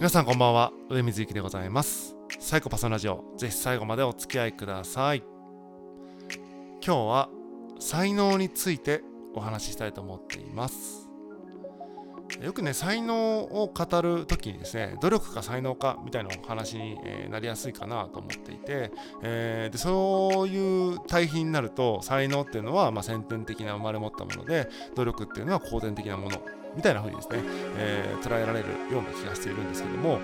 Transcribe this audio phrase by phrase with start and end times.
[0.00, 0.72] 皆さんこんばんは。
[0.88, 2.16] 上水幸でございます。
[2.38, 3.22] サイコパスラジオ。
[3.36, 5.22] ぜひ最後までお付き合いください。
[6.82, 7.28] 今日は
[7.78, 9.02] 才能について
[9.34, 11.09] お話ししたいと思っています。
[12.42, 16.96] よくね才能を語る時にですね努力か才能かみたいなお話に、
[17.30, 18.92] なりやすいかなと思っていて、
[19.22, 26.40] えー、でそういう対比になると才能っていうのは、まあ、先天的な生まれ持ったもので努力っていうのは後天的なもの
[26.76, 27.40] みたいな風にですね、
[27.78, 30.20] えー、捉えられるような気がしているんですけども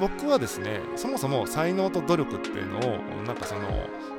[0.00, 3.60] 僕はですねそもそも才能と努力っていうのをなんかその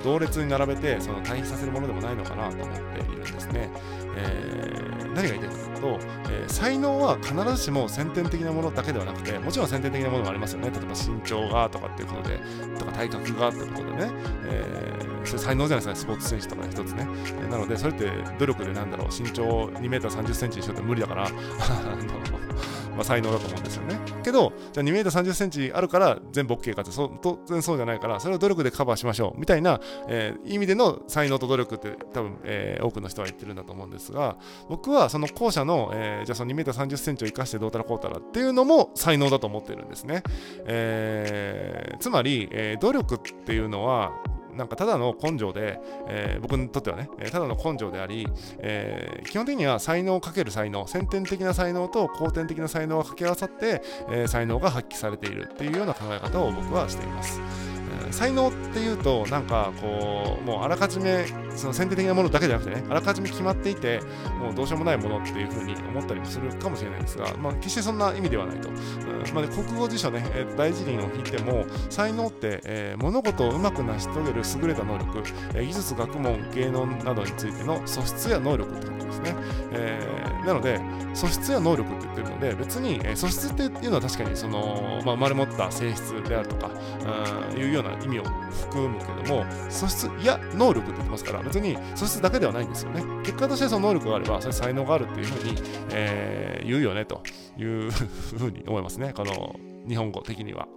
[0.04, 3.70] 同列に並べてその対比させるものでもないのかなと思っているんですね、
[4.16, 10.72] えー、何が言いたいかというと、ー、才能は必ずしも先天的なものだけではなくてもちろん先天的なものもありますよね。
[10.72, 12.40] 例えば身長がとかっていうことで
[12.78, 14.12] とか体格がってことでね、
[14.46, 16.06] えー、それ才能じゃないですか。
[16.06, 17.08] スポーツ選手とかね一つね、
[17.46, 19.08] えなのでそれって努力でなんだろう。
[19.10, 21.30] 身長2 m 3 0センチにしようって無理だから。
[22.96, 24.00] まあ、才能だと思うんですよね。
[24.24, 34.38] けど、じゃあ2 m 3 0センチあるから全部 OK かってそ当然そうじゃないから、それを努力でカバーしましょうみたいな、えー、意味での才能と努力って多分、えー、多くの人は言ってるんだと思うんですが、
[34.70, 40.24] 僕はその後者の、えー、じゃあその2 m 3 0センチを生かしてどうたらこうたらっていうのも才能だと思ってるんですね。
[40.66, 44.12] えー、つまり、えー、努力っていうのは、
[44.56, 48.28] なんかただの根性で、えー、僕にとってはね、ただの根性であり、
[48.60, 57.42] えー、基本的には才能をかける才能、先天的な才能と後天的な才能が掛け合わさって、え、才能が発揮されているっていうような考え方を僕はしています。
[58.12, 64.00] 才能っていうとなんかこうもうあらかじめその先天的なものだけじゃなくてねあらかじめ決まっていて
[64.40, 68.76] もうどうしようもないものっていうふうに思ったりもするかもしれないですが、まあ、決してそんな意味ではないと、うん
[69.34, 75.20] まあ、国語辞書ね、えー、大辞林を引いても才能って、えー、物事をうまく成し遂げる優れた能力、
[75.54, 79.36] えー、技術学問芸能などについての素質や能力ってことですね、
[79.72, 80.80] えー、なので
[81.14, 86.72] 素質や能力って言ってるので別に、えー、素質っていうのは確かにその、まあ、生まれ持った性質であるとか
[87.56, 95.56] いうような意味を含むけども素質や能力って言ってますから別に素質だけではないんですよね結果としてその能力があればそれ才能があるっていうふうに、
[95.92, 97.22] えー、言うよねと
[97.58, 99.56] いうふうに思いますねこの
[99.88, 100.68] 日本語的には。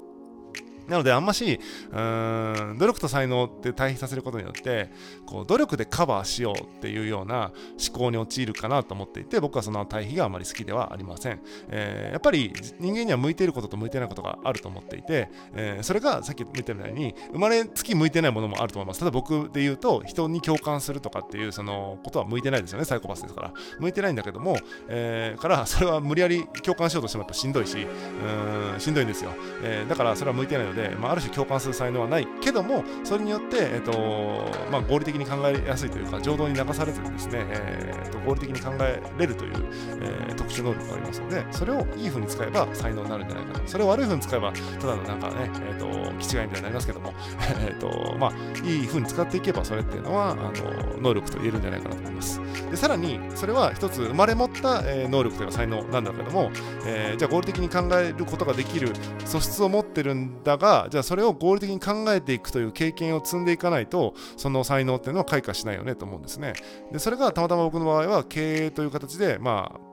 [0.89, 1.61] なので、あんまし、
[1.93, 4.91] うん、努力と才能って対比させることによって、
[5.27, 7.53] こう、努力でカバーしようっていうような
[7.89, 11.41] 思考に陥るかなと思っていて、僕はその対比があまり好きではありません。
[11.69, 19.01] えー、やっぱり人間には向いていることと向いてないことがあると思っていて、えー、それがさっき言ったみたいに、生まれつき向いてないものもあると思います。
[19.01, 23.53] ただ僕で言うと、人に共感するとかっていう、そのことは向いてないですよね、サイコパスですから。
[23.79, 24.57] 向いてないんだけども、
[24.89, 29.33] えー、から、それは無理やり共感しようとしてもやっぱしんどいし、うん、しんどいんですよ。
[29.63, 39.53] えー、だからそれは向いてないので、で、まあ、ある種共感する才能はないけどもそれによって、えーとまあ、合理的に考えやすいというか情動に流されずにですね、えーと、合理的に考えれるという、
[40.01, 45.87] えー、特殊能力がありますのでそれをいい風に使えば才能になるんじゃないかとそれを悪い風に使えばただのなんかね、えーと、
[46.19, 47.13] 気違いみたいになりますけども、
[47.67, 50.53] えーとまあ、いい風に使っていけばそれっていうのはあの
[51.01, 52.41] 能力と言えるんじゃないかなと思います。
[52.71, 56.51] でさらにそれは一つ生まれ持った、え、能力というか才能なんだけども、
[56.87, 58.93] えー、じゃあ合理的に考えることができる
[59.25, 66.53] 素質を持ってるんだががじゃあそれを合理的に考えていくという経験を積んでいかないとその才能っていうのは開花しないよねと思うんですね。
[66.93, 69.88] でそれがたまたま僕の場合は経営という形でまあ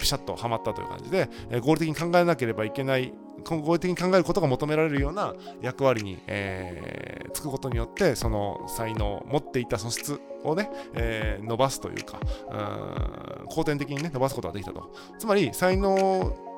[0.00, 3.12] ピシャッとはまったという感じで、え、合理的に考えなければいけない
[3.44, 14.92] 合理的に考えることが求められるような役割に、えー、つくことによってその才能持っていた素質をね、えー、伸ばすというかうん後天的にね伸ばすことができたと。
[15.18, 16.49] つまり才能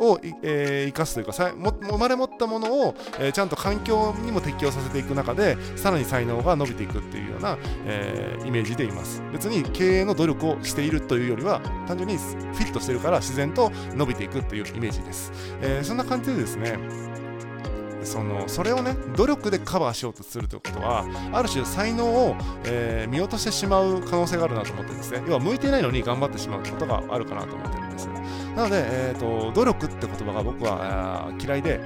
[0.00, 9.22] を、えー、生かすというかさも生まれ持ったものを、えー、ちゃんと環境にも適応させていく中でさらに才能が伸びていくっていうような、えー、イメージでいます。
[9.32, 16.78] 別に経営の努力をしているというよりは単純にフィットしてるから自然と伸びていくっていうイメージです、えー、そんな感じでですね
[18.04, 25.22] そのそれをね努力でカバーしようとするということはある種才能を、えー、見落としてしまう可能性があるなと思ってですね。
[25.26, 28.08] 要は向いてないのに頑張ってしまうということがあるかなと思ってるんです。
[28.58, 31.78] なので、えーと、努力って言葉が僕は嫌いで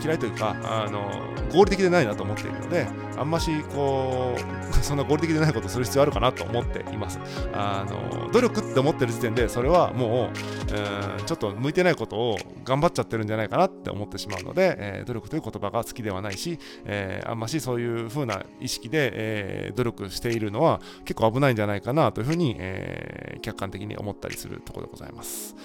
[0.00, 1.10] 嫌いというかあの
[1.52, 2.86] 合理的でないなと思っているので
[3.18, 7.18] あんましこう そんな合理的でないことをする必要あるかなと思っています
[7.52, 10.30] あの努力って思ってる時点でそれはもう、
[10.72, 25.56] えー、ちょっと向いてないことを頑張っちゃってるんじゃないかなって思ってしまうので、えー、努力という言葉が好きではないし、えー、あんましそういう風な意識で、え努力しているのは結構危ないんじゃないかなというふうに、え客観的に思ったりするところでございます。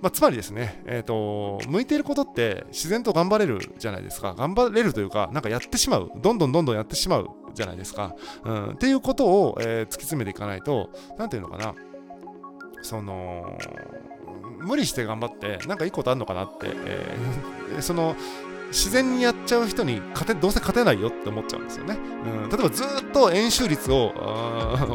[0.00, 4.34] まあ、つまりですね、えーと、向いていることって自然と頑張れるじゃないですか。
[4.34, 6.10] 頑張れるというか、なんかやってしまう。
[6.16, 8.14] どんどんどんどんやってしまうじゃないですか。
[8.44, 11.74] うん、っていうことを、えー、突き詰めていかないと、何ていうのかな。
[12.82, 13.58] その、
[14.60, 18.14] 無理して頑張ってなんかいいことあるのかなって、えー、 その
[18.70, 21.98] 自然にやっちゃう人に勝てどうせ勝てないよって思っちゃうんですよね。
[22.24, 24.12] うん、例えばずっと円周率を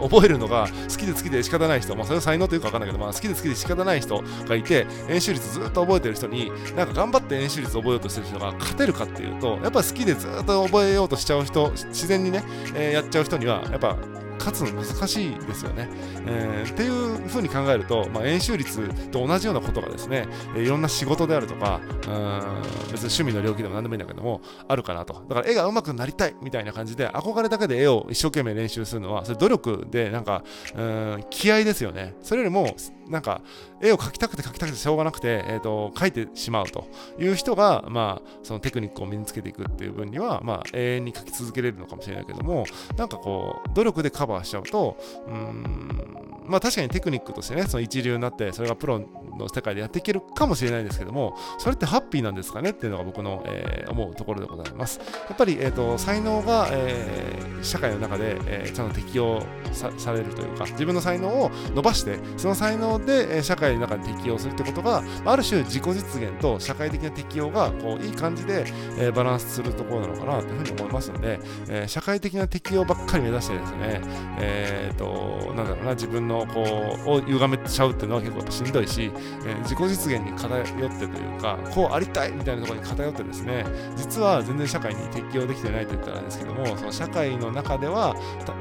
[0.09, 12.43] 覚えるのが好きで好きで仕方ない人、まあ、それは才能というか分かんないけど、まあ、好きで好きで仕方ない人がいて円周率ずっと覚えてる人になんか頑張って円周率を覚えようとしてる人が勝てるかっていうとやっぱ好きでずっと覚えようとしちゃう人自然にね、
[12.75, 13.97] えー、やっちゃう人にはやっぱ
[14.45, 15.89] 勝つの難しいですよね。
[16.27, 25.25] えー、っていうふうに考えると、まあ、円周率と同じようなことがですね、いろんな仕事であるとか、うん別に趣味の領域でも何でもいいんだけども、あるかなと。
[25.27, 30.43] だから絵が上手くなりたいみたいな感じで、憧れだけで絵を一生懸命練習するのは、それ努力で、なんか、
[30.75, 32.15] うん気合ですよね。
[32.21, 32.75] それよりも、
[33.07, 33.41] なんか、
[33.81, 36.87] 絵を描きたくて描きたくてしょうがなくて、えーと、描いてしまうと
[37.19, 42.65] いう人が、まあ、そのテクニックを身につけていくっていう分には、まあ、永遠に描き続けれるのかもしれないけども、
[42.97, 44.97] なんかこう、努力でカバーしちゃうと、
[45.27, 48.99] うん、まあ確かにテクニックとしてね、その一流になって、それがプロ
[49.37, 54.99] の世界でやっていけるかもしれないですけども、それってハッピーなんですかねっていうのが僕の、えー、思うところでございます。
[54.99, 68.65] やっぱり、えーと、才能が、えー、社会の中で、えー、ちゃんと適用されるというか、自分の才能を伸ばして、その才能で、えー、社会の中に適用するってことが、ある種自己実現と社会的な適用がこういい感じで、
[68.97, 71.39] え、バランスするところなのかなというふうに思いますので、
[71.69, 74.01] え、社会的な適用ばっかり目指してですね、
[74.39, 79.11] えーと、なんだろうな、自分のこうを歪めちゃうっていうのは結構しんどいし、
[79.45, 83.65] え、自己実現に偏ってというか、こうありたいみたいなところに偏ってですね、
[83.95, 88.15] 実は全然社会に適用できてないと言ったらですけども、その社会の中では、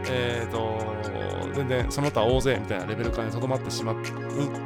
[0.08, 3.96] えーと、全然その他大勢みたいなレベル感にとどまってしまう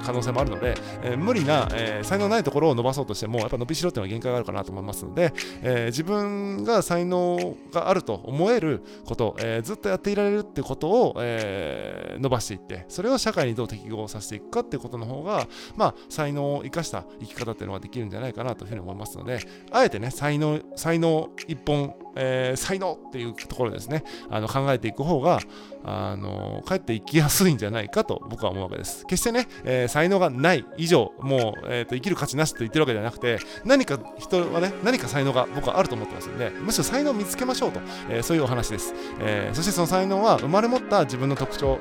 [0.04, 5.32] 可能性もあるので、えー、無理な、えー、才能ないところを伸ばそうとしても、やっぱ伸びしろっていうのは限界があるかなと思いますので、
[5.62, 25.38] えー、自分が才能があると思えること、えずっとやっていられるってことを、え伸ばしていって、それを社会にどう適合させていくかってことの方が、まあ、才能を生かした生き方っていうのができるんじゃないかなというふうに思いますので、あえてね、才能、才能一本え、才能っていうところですね、あの考えていく方が、
[25.84, 29.06] あのかえって生きやすいんじゃないかと僕は思うわけです。
[29.06, 37.80] 決してね、えー、才能がない以上、もう、えーと、生きる価値なしと言ってるわけではなくて、何か人はね、何か才能が僕はあると思ってますので、むしろ才能を見つけましょうと、
[38.10, 39.54] えー、そういうお話です、えー。
[39.54, 41.78] そしてその才能は生まれ持った自分の特徴、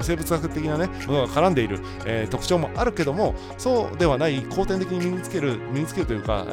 [0.00, 6.46] 生物学的なね、ものが絡んでいる、え特徴もあるけども、そうではない後天的に身につける、身につけるというか、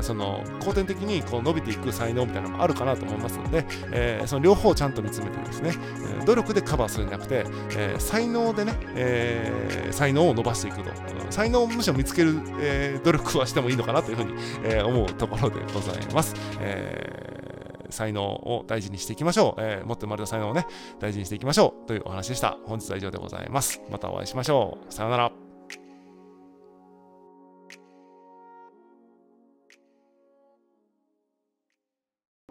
[0.00, 5.72] その後天的にこう伸びていく才能みたいなのもあるかなと思いますので、え、その両方をちゃんと見つめてですね、
[6.24, 7.44] 努力でカバーするんじゃなくて、
[7.76, 10.90] えー、才能でね、えー、才能を伸ばしていくと。
[11.30, 14.34] 才能をむしろ見つける、え努力はしてもいいのかなというふうに、
[14.64, 16.34] え思うところでございます。
[16.60, 17.30] えー
[17.90, 19.60] 才能を大事にしていきましょう。
[19.60, 20.66] えー、持って生まれた才能をね、
[20.98, 21.86] 大事にしていきましょう。
[21.86, 22.56] というお話でした。
[22.66, 23.82] 本日は以上でございます。
[23.90, 24.92] またお会いしましょう。
[24.92, 25.49] さようなら。